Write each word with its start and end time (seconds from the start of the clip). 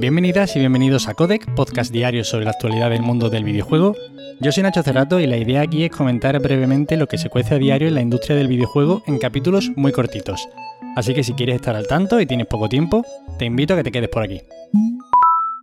Bienvenidas 0.00 0.56
y 0.56 0.60
bienvenidos 0.60 1.08
a 1.08 1.14
Codec, 1.14 1.54
podcast 1.54 1.92
diario 1.92 2.24
sobre 2.24 2.46
la 2.46 2.52
actualidad 2.52 2.88
del 2.88 3.02
mundo 3.02 3.28
del 3.28 3.44
videojuego. 3.44 3.94
Yo 4.40 4.50
soy 4.50 4.62
Nacho 4.62 4.82
Cerrato 4.82 5.20
y 5.20 5.26
la 5.26 5.36
idea 5.36 5.60
aquí 5.60 5.84
es 5.84 5.90
comentar 5.90 6.40
brevemente 6.40 6.96
lo 6.96 7.06
que 7.06 7.18
se 7.18 7.28
cuece 7.28 7.56
a 7.56 7.58
diario 7.58 7.86
en 7.86 7.96
la 7.96 8.00
industria 8.00 8.34
del 8.34 8.48
videojuego 8.48 9.02
en 9.06 9.18
capítulos 9.18 9.70
muy 9.76 9.92
cortitos. 9.92 10.48
Así 10.96 11.12
que 11.12 11.22
si 11.22 11.34
quieres 11.34 11.56
estar 11.56 11.76
al 11.76 11.86
tanto 11.86 12.18
y 12.18 12.24
tienes 12.24 12.46
poco 12.46 12.70
tiempo, 12.70 13.04
te 13.38 13.44
invito 13.44 13.74
a 13.74 13.76
que 13.76 13.82
te 13.82 13.92
quedes 13.92 14.08
por 14.08 14.22
aquí. 14.22 14.40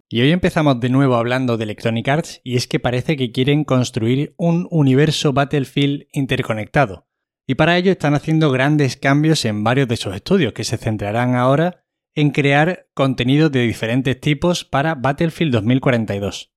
Y 0.08 0.22
hoy 0.22 0.32
empezamos 0.32 0.80
de 0.80 0.90
nuevo 0.90 1.16
hablando 1.16 1.58
de 1.58 1.64
Electronic 1.64 2.08
Arts 2.08 2.42
y 2.44 2.58
es 2.58 2.68
que 2.68 2.80
parece 2.80 3.18
que 3.18 3.32
quieren 3.32 3.64
construir 3.64 4.36
un 4.38 4.68
universo 4.70 5.34
Battlefield 5.34 6.04
interconectado. 6.14 7.08
Y 7.48 7.56
para 7.56 7.76
ello 7.76 7.92
están 7.92 8.14
haciendo 8.14 8.52
grandes 8.52 8.98
cambios 8.98 9.46
en 9.46 9.64
varios 9.64 9.88
de 9.88 9.98
sus 9.98 10.14
estudios 10.14 10.54
que 10.54 10.64
se 10.64 10.78
centrarán 10.78 11.34
ahora 11.34 11.87
en 12.18 12.32
crear 12.32 12.88
contenidos 12.96 13.52
de 13.52 13.62
diferentes 13.62 14.20
tipos 14.20 14.66
para 14.66 14.96
Battlefield 14.96 15.54
2042. 15.54 16.52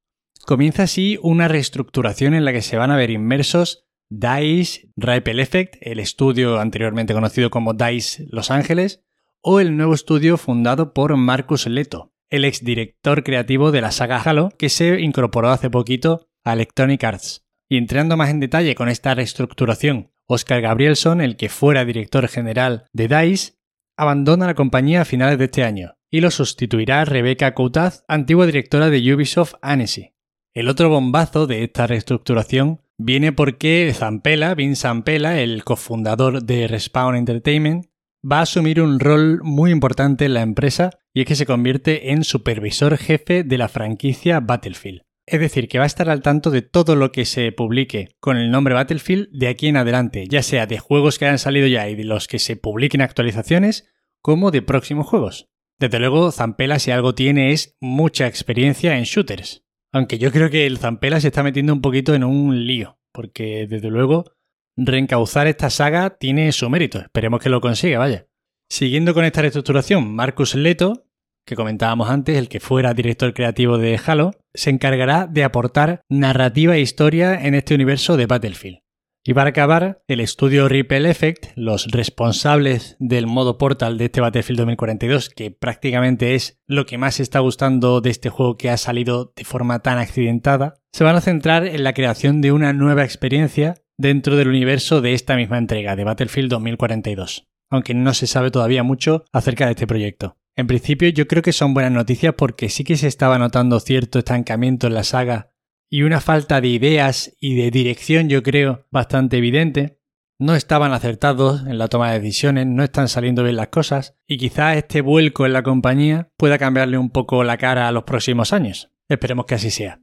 Comienza 0.47 0.85
así 0.85 1.19
una 1.21 1.49
reestructuración 1.49 2.33
en 2.33 2.47
la 2.47 2.53
que 2.55 2.63
se 2.63 2.79
van 2.79 2.91
a 2.91 2.97
ver 2.97 3.11
inmersos 3.11 3.87
DICE, 4.09 4.89
Ripple 4.97 5.43
Effect, 5.43 5.77
el 5.83 6.01
estudio 6.01 6.59
anteriormente 6.59 7.13
conocido 7.13 7.51
como 7.51 7.75
DICE 7.75 8.25
Los 8.31 8.51
Ángeles, 8.51 9.05
o 9.43 9.61
el 9.61 9.77
nuevo 9.77 9.93
estudio 9.93 10.39
fundado 10.39 10.95
por 10.95 11.15
Marcus 11.19 11.67
Leto, 11.67 12.15
el 12.31 12.47
exdirector 12.47 13.23
creativo 13.23 13.71
de 13.71 13.83
la 13.83 13.91
saga 13.91 14.19
Halo, 14.19 14.49
que 14.59 14.71
se 14.71 14.99
incorporó 15.03 15.51
hace 15.51 15.69
poquito 15.69 16.31
a 16.43 16.55
Electronic 16.55 17.05
Arts. 17.05 17.47
Y 17.69 17.77
entrando 17.77 18.17
más 18.17 18.31
en 18.31 18.41
detalle 18.41 18.75
con 18.75 18.89
esta 18.89 19.15
reestructuración, 19.15 20.11
Oscar 20.25 20.63
Gabrielson, 20.63 21.21
el 21.21 21.37
que 21.37 21.51
fuera 21.51 21.85
director 21.85 22.29
general 22.29 22.87
de 22.95 23.09
DICE, 23.09 23.60
abandona 24.01 24.47
la 24.47 24.55
compañía 24.55 25.03
a 25.03 25.05
finales 25.05 25.39
de 25.39 25.45
este 25.45 25.63
año 25.63 25.99
y 26.11 26.23
lo 26.23 26.31
sustituirá 26.31 27.05
Rebecca 27.05 27.53
Coutaz, 27.53 28.03
antigua 28.09 28.47
directora 28.47 28.89
de 28.89 29.15
Ubisoft 29.15 29.57
Annecy. 29.61 30.15
El 30.55 30.71
otro 30.71 30.89
bombazo 30.89 31.47
de 31.47 31.65
esta 31.65 31.87
reestructuración 31.87 32.81
viene 32.97 33.33
porque 33.33 33.93
Zampella, 33.95 34.55
Vince 34.55 34.83
Zampella, 34.83 35.39
el 35.39 35.65
cofundador 35.65 36.43
de 36.43 36.67
Respawn 36.67 37.15
Entertainment, 37.15 37.91
va 38.25 38.39
a 38.39 38.43
asumir 38.43 38.81
un 38.81 39.01
rol 39.01 39.41
muy 39.43 39.71
importante 39.71 40.25
en 40.25 40.33
la 40.33 40.41
empresa 40.41 40.99
y 41.13 41.21
es 41.21 41.27
que 41.27 41.37
se 41.37 41.45
convierte 41.45 42.13
en 42.13 42.25
supervisor 42.25 42.97
jefe 42.97 43.45
de 43.45 43.59
la 43.59 43.69
franquicia 43.69 44.41
Battlefield. 44.41 45.03
Es 45.31 45.39
decir, 45.39 45.69
que 45.69 45.79
va 45.79 45.85
a 45.85 45.87
estar 45.87 46.11
al 46.11 46.23
tanto 46.23 46.51
de 46.51 46.61
todo 46.61 46.97
lo 46.97 47.13
que 47.13 47.25
se 47.25 47.53
publique 47.53 48.17
con 48.19 48.37
el 48.37 48.51
nombre 48.51 48.75
Battlefield 48.75 49.29
de 49.31 49.47
aquí 49.47 49.69
en 49.69 49.77
adelante, 49.77 50.27
ya 50.29 50.43
sea 50.43 50.67
de 50.67 50.81
juegos 50.81 51.21
que 51.21 51.27
hayan 51.27 51.39
salido 51.39 51.69
ya 51.69 51.89
y 51.89 51.95
de 51.95 52.03
los 52.03 52.27
que 52.27 52.41
se 52.41 52.57
publiquen 52.57 53.01
actualizaciones, 53.01 53.89
como 54.23 54.51
de 54.51 54.61
próximos 54.61 55.07
juegos. 55.07 55.49
Desde 55.79 56.01
luego, 56.01 56.33
Zampella 56.33 56.81
si 56.81 56.91
algo 56.91 57.15
tiene 57.15 57.53
es 57.53 57.77
mucha 57.81 58.27
experiencia 58.27 58.99
en 58.99 59.05
shooters. 59.05 59.65
Aunque 59.93 60.19
yo 60.19 60.33
creo 60.33 60.51
que 60.51 60.67
el 60.67 60.79
Zampella 60.79 61.21
se 61.21 61.29
está 61.29 61.45
metiendo 61.45 61.75
un 61.75 61.81
poquito 61.81 62.13
en 62.13 62.25
un 62.25 62.67
lío, 62.67 62.99
porque 63.13 63.69
desde 63.69 63.89
luego 63.89 64.33
reencauzar 64.77 65.47
esta 65.47 65.71
saga 65.71 66.19
tiene 66.19 66.51
su 66.51 66.69
mérito. 66.69 66.99
Esperemos 66.99 67.41
que 67.41 67.51
lo 67.51 67.61
consiga, 67.61 68.01
vaya. 68.01 68.27
Siguiendo 68.69 69.15
con 69.15 69.25
esta 69.25 69.43
reestructuración, 69.43 70.13
Marcus 70.13 70.57
Leto, 70.57 71.07
que 71.47 71.55
comentábamos 71.55 72.11
antes, 72.11 72.37
el 72.37 72.49
que 72.49 72.59
fuera 72.59 72.95
director 72.95 73.33
creativo 73.33 73.79
de 73.79 74.01
Halo, 74.05 74.33
se 74.55 74.71
encargará 74.71 75.27
de 75.27 75.45
aportar 75.45 76.03
narrativa 76.09 76.77
e 76.77 76.81
historia 76.81 77.35
en 77.47 77.55
este 77.55 77.75
universo 77.75 78.17
de 78.17 78.27
Battlefield. 78.27 78.81
Y 79.23 79.35
para 79.35 79.51
acabar, 79.51 80.03
el 80.09 80.21
estudio 80.21 80.67
Ripple 80.67 81.09
Effect, 81.11 81.49
los 81.55 81.89
responsables 81.89 82.97
del 82.99 83.27
modo 83.27 83.59
portal 83.59 83.99
de 83.99 84.07
este 84.07 84.23
Battlefield 84.23 84.61
2042, 84.61 85.29
que 85.29 85.51
prácticamente 85.51 86.35
es 86.35 86.59
lo 86.67 86.87
que 86.87 86.97
más 86.97 87.21
está 87.21 87.41
gustando 87.41 88.01
de 88.01 88.09
este 88.09 88.31
juego 88.31 88.57
que 88.57 88.71
ha 88.71 88.79
salido 88.79 89.35
de 89.37 89.45
forma 89.45 89.81
tan 89.81 89.99
accidentada, 89.99 90.77
se 90.93 91.05
van 91.05 91.17
a 91.17 91.21
centrar 91.21 91.67
en 91.67 91.85
la 91.85 91.93
creación 91.93 92.41
de 92.41 92.53
una 92.53 92.73
nueva 92.73 93.05
experiencia 93.05 93.75
dentro 93.99 94.37
del 94.37 94.49
universo 94.49 95.03
de 95.03 95.13
esta 95.13 95.37
misma 95.37 95.59
entrega, 95.59 95.97
de 95.97 96.05
Battlefield 96.05 96.49
2042, 96.49 97.47
aunque 97.69 97.93
no 97.93 98.15
se 98.15 98.27
sabe 98.27 98.51
todavía 98.51 98.83
mucho 98.83 99.25
acerca 99.33 99.67
de 99.67 99.73
este 99.73 99.87
proyecto. 99.87 100.39
En 100.57 100.67
principio 100.67 101.09
yo 101.09 101.27
creo 101.27 101.43
que 101.43 101.53
son 101.53 101.75
buenas 101.75 101.93
noticias 101.93 102.35
porque 102.37 102.69
sí 102.69 102.85
que 102.85 102.97
se 102.97 103.07
estaba 103.07 103.39
notando 103.39 103.81
cierto 103.81 104.19
estancamiento 104.19 104.87
en 104.87 104.95
la 104.95 105.05
saga 105.05 105.53
y 105.89 106.03
una 106.03 106.21
falta 106.21 106.61
de 106.61 106.69
ideas 106.69 107.35
y 107.41 107.57
de 107.57 107.71
dirección 107.71 108.29
yo 108.29 108.43
creo 108.43 108.87
bastante 108.91 109.39
evidente. 109.39 109.99
No 110.39 110.55
estaban 110.55 110.93
acertados 110.93 111.67
en 111.67 111.79
la 111.79 111.89
toma 111.89 112.13
de 112.13 112.21
decisiones, 112.21 112.67
no 112.67 112.83
están 112.83 113.09
saliendo 113.09 113.43
bien 113.43 113.57
las 113.57 113.69
cosas 113.69 114.17
y 114.27 114.39
quizás 114.39 114.77
este 114.77 115.01
vuelco 115.03 115.47
en 115.47 115.53
la 115.53 115.63
compañía 115.63 116.31
pueda 116.37 116.59
cambiarle 116.59 116.99
un 116.99 117.11
poco 117.11 117.45
la 117.45 117.59
cara 117.59 117.89
a 117.89 117.93
los 117.93 118.05
próximos 118.05 118.53
años. 118.53 118.91
Esperemos 119.09 119.47
que 119.47 119.57
así 119.57 119.71
sea 119.71 120.01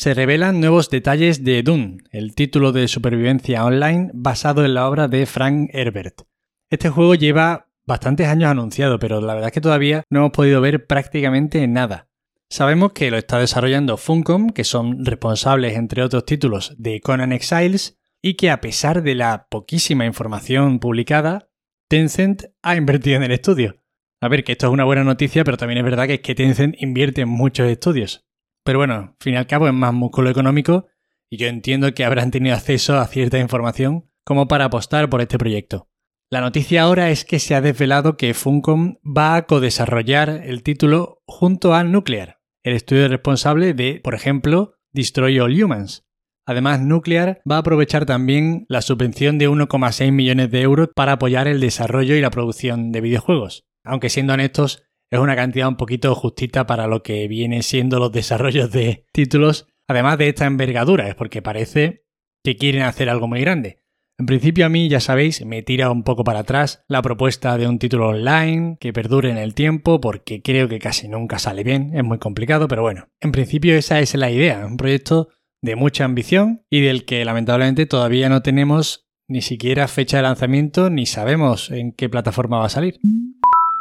se 0.00 0.14
revelan 0.14 0.60
nuevos 0.60 0.88
detalles 0.88 1.44
de 1.44 1.62
Dune, 1.62 1.98
el 2.10 2.34
título 2.34 2.72
de 2.72 2.88
supervivencia 2.88 3.66
online 3.66 4.10
basado 4.14 4.64
en 4.64 4.72
la 4.72 4.88
obra 4.88 5.08
de 5.08 5.26
Frank 5.26 5.68
Herbert. 5.74 6.22
Este 6.70 6.88
juego 6.88 7.14
lleva 7.14 7.68
bastantes 7.90 8.28
años 8.28 8.50
anunciado, 8.50 8.98
pero 8.98 9.20
la 9.20 9.34
verdad 9.34 9.48
es 9.48 9.52
que 9.52 9.60
todavía 9.60 10.04
no 10.08 10.20
hemos 10.20 10.30
podido 10.30 10.60
ver 10.60 10.86
prácticamente 10.86 11.66
nada. 11.66 12.08
Sabemos 12.48 12.92
que 12.92 13.10
lo 13.10 13.18
está 13.18 13.38
desarrollando 13.38 13.96
Funcom, 13.96 14.50
que 14.50 14.64
son 14.64 15.04
responsables, 15.04 15.76
entre 15.76 16.02
otros 16.02 16.24
títulos, 16.24 16.74
de 16.78 17.00
Conan 17.00 17.32
Exiles, 17.32 17.98
y 18.22 18.34
que 18.34 18.50
a 18.50 18.60
pesar 18.60 19.02
de 19.02 19.14
la 19.14 19.46
poquísima 19.50 20.06
información 20.06 20.78
publicada, 20.78 21.50
Tencent 21.88 22.44
ha 22.62 22.76
invertido 22.76 23.16
en 23.16 23.24
el 23.24 23.32
estudio. 23.32 23.76
A 24.20 24.28
ver, 24.28 24.44
que 24.44 24.52
esto 24.52 24.66
es 24.66 24.72
una 24.72 24.84
buena 24.84 25.04
noticia, 25.04 25.44
pero 25.44 25.56
también 25.56 25.78
es 25.78 25.84
verdad 25.84 26.06
que 26.06 26.14
es 26.14 26.20
que 26.20 26.34
Tencent 26.34 26.76
invierte 26.80 27.22
en 27.22 27.28
muchos 27.28 27.68
estudios. 27.68 28.24
Pero 28.64 28.78
bueno, 28.78 28.94
al 28.94 29.16
fin 29.18 29.34
y 29.34 29.36
al 29.36 29.46
cabo 29.46 29.66
es 29.66 29.74
más 29.74 29.92
músculo 29.92 30.30
económico 30.30 30.86
y 31.28 31.38
yo 31.38 31.48
entiendo 31.48 31.92
que 31.94 32.04
habrán 32.04 32.30
tenido 32.30 32.54
acceso 32.54 32.98
a 32.98 33.06
cierta 33.06 33.38
información 33.38 34.10
como 34.24 34.46
para 34.46 34.66
apostar 34.66 35.08
por 35.10 35.20
este 35.20 35.38
proyecto. 35.38 35.89
La 36.32 36.40
noticia 36.40 36.82
ahora 36.82 37.10
es 37.10 37.24
que 37.24 37.40
se 37.40 37.56
ha 37.56 37.60
desvelado 37.60 38.16
que 38.16 38.34
Funcom 38.34 38.98
va 39.04 39.34
a 39.34 39.46
codesarrollar 39.46 40.42
el 40.44 40.62
título 40.62 41.24
junto 41.26 41.74
a 41.74 41.82
Nuclear, 41.82 42.38
el 42.62 42.74
estudio 42.74 43.08
responsable 43.08 43.74
de, 43.74 44.00
por 44.00 44.14
ejemplo, 44.14 44.74
Destroy 44.92 45.40
All 45.40 45.60
Humans. 45.60 46.06
Además, 46.46 46.82
Nuclear 46.82 47.42
va 47.50 47.56
a 47.56 47.58
aprovechar 47.58 48.06
también 48.06 48.64
la 48.68 48.80
subvención 48.80 49.38
de 49.38 49.48
1,6 49.48 50.12
millones 50.12 50.52
de 50.52 50.60
euros 50.60 50.90
para 50.94 51.12
apoyar 51.14 51.48
el 51.48 51.58
desarrollo 51.58 52.14
y 52.14 52.20
la 52.20 52.30
producción 52.30 52.92
de 52.92 53.00
videojuegos. 53.00 53.64
Aunque 53.82 54.08
siendo 54.08 54.32
honestos, 54.34 54.84
es 55.10 55.18
una 55.18 55.34
cantidad 55.34 55.66
un 55.66 55.76
poquito 55.76 56.14
justita 56.14 56.64
para 56.64 56.86
lo 56.86 57.02
que 57.02 57.26
vienen 57.26 57.64
siendo 57.64 57.98
los 57.98 58.12
desarrollos 58.12 58.70
de 58.70 59.04
títulos, 59.12 59.66
además 59.88 60.16
de 60.18 60.28
esta 60.28 60.46
envergadura, 60.46 61.08
es 61.08 61.16
porque 61.16 61.42
parece 61.42 62.04
que 62.44 62.54
quieren 62.54 62.82
hacer 62.82 63.10
algo 63.10 63.26
muy 63.26 63.40
grande. 63.40 63.79
En 64.20 64.26
principio 64.26 64.66
a 64.66 64.68
mí, 64.68 64.90
ya 64.90 65.00
sabéis, 65.00 65.46
me 65.46 65.62
tira 65.62 65.90
un 65.90 66.02
poco 66.02 66.24
para 66.24 66.40
atrás 66.40 66.84
la 66.88 67.00
propuesta 67.00 67.56
de 67.56 67.66
un 67.66 67.78
título 67.78 68.08
online 68.08 68.76
que 68.78 68.92
perdure 68.92 69.30
en 69.30 69.38
el 69.38 69.54
tiempo 69.54 69.98
porque 69.98 70.42
creo 70.42 70.68
que 70.68 70.78
casi 70.78 71.08
nunca 71.08 71.38
sale 71.38 71.64
bien, 71.64 71.92
es 71.94 72.04
muy 72.04 72.18
complicado, 72.18 72.68
pero 72.68 72.82
bueno, 72.82 73.08
en 73.20 73.32
principio 73.32 73.74
esa 73.74 73.98
es 74.00 74.14
la 74.14 74.30
idea, 74.30 74.66
un 74.66 74.76
proyecto 74.76 75.30
de 75.62 75.74
mucha 75.74 76.04
ambición 76.04 76.66
y 76.68 76.82
del 76.82 77.06
que 77.06 77.24
lamentablemente 77.24 77.86
todavía 77.86 78.28
no 78.28 78.42
tenemos 78.42 79.08
ni 79.26 79.40
siquiera 79.40 79.88
fecha 79.88 80.18
de 80.18 80.24
lanzamiento 80.24 80.90
ni 80.90 81.06
sabemos 81.06 81.70
en 81.70 81.92
qué 81.92 82.10
plataforma 82.10 82.58
va 82.58 82.66
a 82.66 82.68
salir. 82.68 83.00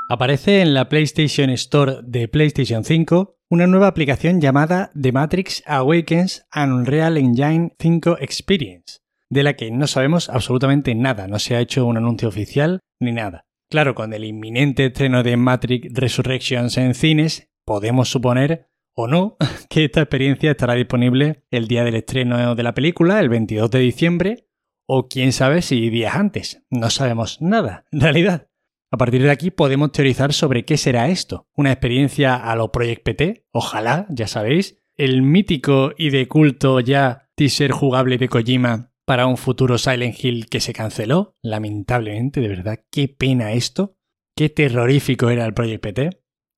Aparece 0.08 0.62
en 0.62 0.74
la 0.74 0.88
PlayStation 0.88 1.50
Store 1.50 1.98
de 2.02 2.30
PlayStation 2.30 2.86
5 2.86 3.36
una 3.50 3.68
nueva 3.68 3.88
aplicación 3.88 4.40
llamada 4.40 4.90
The 5.00 5.12
Matrix 5.12 5.64
Awakens 5.66 6.46
Unreal 6.56 7.18
Engine 7.18 7.76
5 7.78 8.20
Experience, 8.22 9.00
de 9.30 9.44
la 9.44 9.56
que 9.56 9.72
no 9.72 9.88
sabemos 9.88 10.30
absolutamente 10.30 10.96
nada, 10.96 11.28
no 11.28 11.40
se 11.40 11.56
ha 11.56 11.62
hecho 11.62 11.86
un 11.86 11.98
anuncio 11.98 12.28
oficial 12.28 12.80
ni 13.00 13.12
nada. 13.12 13.46
Claro, 13.70 13.94
con 13.94 14.14
el 14.14 14.26
inminente 14.26 14.88
estreno 14.88 15.22
de 15.22 15.38
Matrix 15.38 15.94
Resurrections 15.94 16.78
en 16.78 16.96
cines, 16.96 17.50
podemos 17.66 18.10
suponer 18.10 18.72
o 18.96 19.08
no 19.08 19.38
que 19.70 19.86
esta 19.86 20.02
experiencia 20.02 20.52
estará 20.52 20.74
disponible 20.74 21.46
el 21.52 21.68
día 21.68 21.84
del 21.84 21.96
estreno 21.96 22.56
de 22.56 22.64
la 22.64 22.74
película, 22.74 23.20
el 23.20 23.30
22 23.30 23.70
de 23.70 23.80
diciembre, 23.80 24.48
o 24.88 25.08
quién 25.08 25.32
sabe 25.32 25.62
si 25.62 25.90
días 25.92 26.16
antes. 26.16 26.64
No 26.72 26.90
sabemos 26.90 27.42
nada, 27.42 27.86
en 27.92 28.02
realidad. 28.02 28.48
A 28.92 28.98
partir 28.98 29.22
de 29.22 29.30
aquí 29.30 29.52
podemos 29.52 29.92
teorizar 29.92 30.34
sobre 30.34 30.66
qué 30.66 30.76
será 30.76 31.10
esto. 31.10 31.48
¿Una 31.56 31.72
experiencia 31.72 32.36
a 32.36 32.56
lo 32.56 32.72
Project 32.72 33.04
PT? 33.04 33.46
Ojalá, 33.52 34.08
ya 34.10 34.26
sabéis. 34.26 34.82
El 34.98 35.22
mítico 35.22 35.92
y 35.96 36.10
de 36.10 36.28
culto 36.28 36.80
ya 36.80 37.30
teaser 37.36 37.72
jugable 37.72 38.18
de 38.18 38.28
Kojima 38.28 38.89
para 39.10 39.26
un 39.26 39.38
futuro 39.38 39.80
Silent 39.80 40.24
Hill 40.24 40.46
que 40.52 40.60
se 40.60 40.72
canceló. 40.72 41.36
Lamentablemente, 41.42 42.42
de 42.42 42.48
verdad, 42.48 42.82
qué 42.92 43.08
pena 43.08 43.54
esto. 43.54 43.96
Qué 44.38 44.50
terrorífico 44.50 45.32
era 45.32 45.48
el 45.48 45.56
Project 45.56 45.82
PT. 45.82 46.10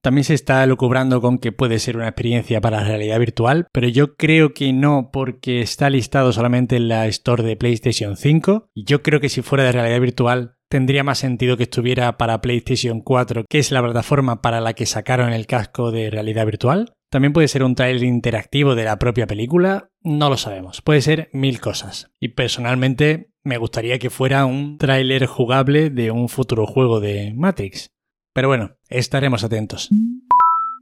También 0.03 0.25
se 0.25 0.33
está 0.33 0.65
lucubrando 0.65 1.21
con 1.21 1.37
que 1.37 1.53
puede 1.53 1.79
ser 1.79 1.95
una 1.95 2.09
experiencia 2.09 2.59
para 2.59 2.81
la 2.81 2.87
realidad 2.87 3.19
virtual, 3.19 3.67
pero 3.71 3.87
yo 3.87 4.17
creo 4.17 4.53
que 4.53 4.73
no 4.73 5.11
porque 5.13 5.61
está 5.61 5.89
listado 5.89 6.33
solamente 6.33 6.75
en 6.75 6.89
la 6.89 7.07
Store 7.07 7.41
de 7.41 7.55
PlayStation 7.55 8.17
5 8.17 8.67
y 8.75 8.83
yo 8.83 9.01
creo 9.01 9.21
que 9.21 9.29
si 9.29 9.41
fuera 9.41 9.63
de 9.63 9.71
realidad 9.71 10.01
virtual 10.01 10.57
tendría 10.69 11.05
más 11.05 11.19
sentido 11.19 11.55
que 11.55 11.63
estuviera 11.63 12.17
para 12.17 12.41
PlayStation 12.41 12.99
4, 12.99 13.45
que 13.49 13.59
es 13.59 13.71
la 13.71 13.81
plataforma 13.81 14.41
para 14.41 14.59
la 14.59 14.73
que 14.73 14.85
sacaron 14.85 15.31
el 15.31 15.47
casco 15.47 15.91
de 15.91 16.09
realidad 16.09 16.45
virtual. 16.45 16.95
También 17.11 17.33
puede 17.33 17.49
ser 17.49 17.63
un 17.63 17.75
trailer 17.75 18.05
interactivo 18.05 18.73
de 18.73 18.85
la 18.85 18.97
propia 18.97 19.27
película, 19.27 19.89
no 20.01 20.29
lo 20.29 20.37
sabemos, 20.37 20.81
puede 20.81 21.01
ser 21.01 21.29
mil 21.33 21.59
cosas. 21.59 22.09
Y 22.21 22.29
personalmente 22.29 23.33
me 23.43 23.57
gustaría 23.57 23.99
que 23.99 24.09
fuera 24.09 24.45
un 24.45 24.77
tráiler 24.77 25.25
jugable 25.25 25.89
de 25.89 26.09
un 26.11 26.29
futuro 26.29 26.65
juego 26.65 27.01
de 27.01 27.33
Matrix. 27.35 27.91
Pero 28.33 28.47
bueno, 28.47 28.77
estaremos 28.87 29.43
atentos. 29.43 29.89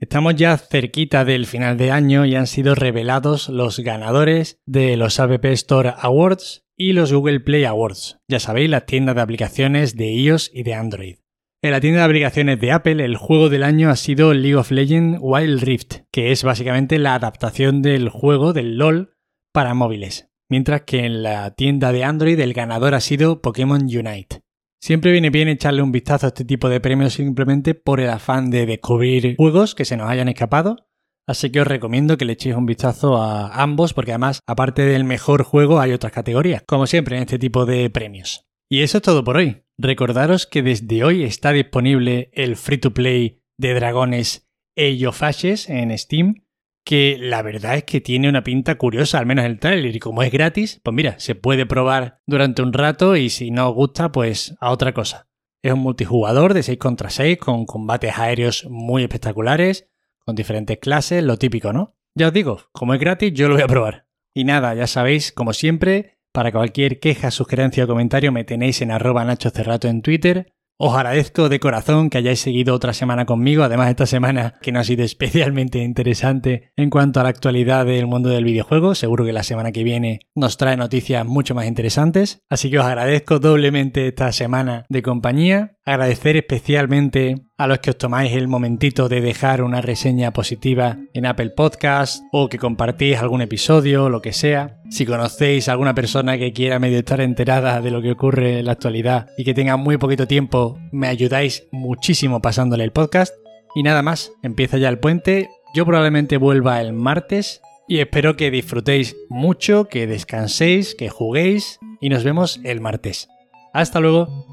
Estamos 0.01 0.35
ya 0.35 0.55
cerquita 0.55 1.25
del 1.25 1.47
final 1.47 1.77
de 1.77 1.89
año 1.89 2.27
y 2.27 2.35
han 2.35 2.45
sido 2.45 2.75
revelados 2.75 3.49
los 3.49 3.79
ganadores 3.79 4.59
de 4.67 4.97
los 4.97 5.19
App 5.19 5.43
Store 5.45 5.95
Awards 5.97 6.63
y 6.77 6.93
los 6.93 7.11
Google 7.11 7.39
Play 7.39 7.65
Awards. 7.65 8.19
Ya 8.27 8.39
sabéis, 8.39 8.69
las 8.69 8.85
tiendas 8.85 9.15
de 9.15 9.21
aplicaciones 9.21 9.95
de 9.95 10.13
iOS 10.13 10.51
y 10.53 10.61
de 10.61 10.75
Android. 10.75 11.15
En 11.61 11.71
la 11.71 11.81
tienda 11.81 11.99
de 11.99 12.05
aplicaciones 12.05 12.61
de 12.61 12.71
Apple, 12.71 13.03
el 13.03 13.17
juego 13.17 13.49
del 13.49 13.63
año 13.63 13.89
ha 13.89 13.97
sido 13.97 14.33
League 14.33 14.55
of 14.55 14.71
Legends 14.71 15.19
Wild 15.21 15.61
Rift, 15.61 16.03
que 16.09 16.31
es 16.31 16.45
básicamente 16.45 16.97
la 16.99 17.15
adaptación 17.15 17.81
del 17.81 18.07
juego 18.07 18.53
del 18.53 18.77
LOL 18.77 19.17
para 19.51 19.73
móviles. 19.73 20.29
Mientras 20.49 20.83
que 20.83 21.05
en 21.05 21.21
la 21.21 21.51
tienda 21.55 21.91
de 21.91 22.05
Android 22.05 22.39
el 22.39 22.53
ganador 22.53 22.95
ha 22.95 23.01
sido 23.01 23.41
Pokémon 23.41 23.81
Unite. 23.81 24.39
Siempre 24.81 25.11
viene 25.11 25.31
bien 25.31 25.49
echarle 25.49 25.81
un 25.81 25.91
vistazo 25.91 26.27
a 26.27 26.29
este 26.29 26.45
tipo 26.45 26.69
de 26.69 26.79
premios 26.79 27.15
simplemente 27.15 27.75
por 27.75 27.99
el 27.99 28.09
afán 28.09 28.49
de 28.51 28.65
descubrir 28.65 29.35
juegos 29.35 29.75
que 29.75 29.83
se 29.83 29.97
nos 29.97 30.09
hayan 30.09 30.29
escapado. 30.29 30.87
Así 31.27 31.51
que 31.51 31.59
os 31.59 31.67
recomiendo 31.67 32.15
que 32.15 32.23
le 32.23 32.33
echéis 32.33 32.55
un 32.55 32.67
vistazo 32.67 33.17
a 33.17 33.61
ambos 33.61 33.93
porque 33.93 34.11
además, 34.11 34.39
aparte 34.47 34.83
del 34.83 35.03
mejor 35.03 35.43
juego, 35.43 35.81
hay 35.81 35.91
otras 35.91 36.13
categorías, 36.13 36.63
como 36.65 36.87
siempre 36.87 37.17
en 37.17 37.23
este 37.23 37.37
tipo 37.37 37.65
de 37.65 37.89
premios. 37.89 38.45
Y 38.69 38.81
eso 38.81 38.99
es 38.99 39.03
todo 39.03 39.25
por 39.25 39.35
hoy. 39.35 39.61
Recordaros 39.81 40.45
que 40.45 40.61
desde 40.61 41.05
hoy 41.05 41.23
está 41.23 41.53
disponible 41.53 42.31
el 42.33 42.57
free 42.57 42.79
to 42.79 42.93
play 42.93 43.41
de 43.57 43.73
dragones 43.73 44.45
Age 44.75 45.07
of 45.07 45.21
en 45.69 45.97
Steam, 45.97 46.43
que 46.83 47.15
la 47.17 47.41
verdad 47.41 47.77
es 47.77 47.85
que 47.85 48.01
tiene 48.01 48.27
una 48.27 48.43
pinta 48.43 48.77
curiosa, 48.77 49.19
al 49.19 49.25
menos 49.25 49.45
el 49.45 49.57
trailer, 49.57 49.95
y 49.95 49.99
como 49.99 50.21
es 50.21 50.33
gratis, 50.33 50.81
pues 50.83 50.93
mira, 50.93 51.17
se 51.19 51.33
puede 51.33 51.65
probar 51.65 52.19
durante 52.27 52.61
un 52.61 52.73
rato 52.73 53.15
y 53.15 53.29
si 53.29 53.51
no 53.51 53.69
os 53.69 53.73
gusta, 53.75 54.11
pues 54.11 54.53
a 54.59 54.71
otra 54.71 54.93
cosa. 54.93 55.29
Es 55.63 55.71
un 55.71 55.79
multijugador 55.79 56.53
de 56.53 56.63
6 56.63 56.77
contra 56.77 57.09
6 57.09 57.37
con 57.37 57.65
combates 57.65 58.17
aéreos 58.17 58.65
muy 58.69 59.03
espectaculares, 59.03 59.89
con 60.25 60.35
diferentes 60.35 60.77
clases, 60.79 61.23
lo 61.23 61.37
típico, 61.37 61.71
¿no? 61.71 61.95
Ya 62.15 62.27
os 62.27 62.33
digo, 62.33 62.63
como 62.73 62.95
es 62.95 62.99
gratis, 62.99 63.31
yo 63.33 63.47
lo 63.47 63.53
voy 63.53 63.63
a 63.63 63.67
probar. 63.67 64.07
Y 64.35 64.43
nada, 64.43 64.75
ya 64.75 64.87
sabéis, 64.87 65.31
como 65.31 65.53
siempre, 65.53 66.18
para 66.31 66.51
cualquier 66.51 66.99
queja, 66.99 67.31
sugerencia 67.31 67.85
o 67.85 67.87
comentario 67.87 68.31
me 68.31 68.43
tenéis 68.43 68.81
en 68.81 68.91
arroba 68.91 69.25
Nacho 69.25 69.49
Cerrato 69.49 69.87
en 69.87 70.01
Twitter. 70.01 70.53
Os 70.81 70.95
agradezco 70.95 71.49
de 71.49 71.59
corazón 71.59 72.09
que 72.09 72.19
hayáis 72.19 72.39
seguido 72.39 72.73
otra 72.73 72.93
semana 72.93 73.25
conmigo, 73.25 73.63
además 73.63 73.89
esta 73.89 74.05
semana 74.05 74.53
que 74.61 74.71
no 74.71 74.79
ha 74.79 74.85
sido 74.85 75.03
especialmente 75.05 75.79
interesante 75.79 76.71
en 76.77 76.89
cuanto 76.89 77.19
a 77.19 77.23
la 77.23 77.29
actualidad 77.29 77.85
del 77.85 78.07
mundo 78.07 78.29
del 78.29 78.45
videojuego, 78.45 78.95
seguro 78.95 79.25
que 79.25 79.33
la 79.33 79.43
semana 79.43 79.73
que 79.73 79.83
viene 79.83 80.21
nos 80.35 80.55
trae 80.55 80.77
noticias 80.77 81.25
mucho 81.25 81.53
más 81.53 81.65
interesantes, 81.65 82.43
así 82.49 82.71
que 82.71 82.79
os 82.79 82.85
agradezco 82.85 83.39
doblemente 83.39 84.07
esta 84.07 84.31
semana 84.31 84.85
de 84.87 85.01
compañía, 85.01 85.77
agradecer 85.89 86.37
especialmente 86.37 87.35
a 87.57 87.65
los 87.65 87.79
que 87.79 87.89
os 87.89 87.97
tomáis 87.97 88.33
el 88.33 88.47
momentito 88.47 89.09
de 89.09 89.21
dejar 89.21 89.63
una 89.63 89.81
reseña 89.81 90.31
positiva 90.31 90.97
en 91.13 91.25
Apple 91.25 91.49
Podcast 91.49 92.23
o 92.31 92.47
que 92.47 92.59
compartís 92.59 93.17
algún 93.17 93.41
episodio, 93.41 94.07
lo 94.07 94.21
que 94.21 94.31
sea. 94.31 94.77
Si 94.91 95.05
conocéis 95.05 95.67
a 95.67 95.71
alguna 95.71 95.95
persona 95.95 96.37
que 96.37 96.53
quiera 96.53 96.77
medio 96.77 96.99
estar 96.99 97.21
enterada 97.21 97.81
de 97.81 97.89
lo 97.89 98.03
que 98.03 98.11
ocurre 98.11 98.59
en 98.59 98.67
la 98.67 98.73
actualidad 98.73 99.29
y 99.35 99.43
que 99.43 99.55
tenga 99.55 99.77
muy 99.77 99.97
poquito 99.97 100.27
tiempo, 100.27 100.77
me 100.91 101.07
ayudáis 101.07 101.67
muchísimo 101.71 102.39
pasándole 102.39 102.83
el 102.83 102.91
podcast. 102.91 103.33
Y 103.73 103.81
nada 103.81 104.03
más, 104.03 104.31
empieza 104.43 104.77
ya 104.77 104.89
el 104.89 104.99
puente. 104.99 105.49
Yo 105.73 105.85
probablemente 105.85 106.37
vuelva 106.37 106.81
el 106.81 106.93
martes 106.93 107.61
y 107.87 107.99
espero 107.99 108.35
que 108.35 108.51
disfrutéis 108.51 109.17
mucho, 109.27 109.85
que 109.85 110.05
descanséis, 110.05 110.93
que 110.93 111.09
juguéis 111.09 111.79
y 111.99 112.09
nos 112.09 112.23
vemos 112.23 112.59
el 112.63 112.79
martes. 112.79 113.27
Hasta 113.73 113.99
luego. 113.99 114.45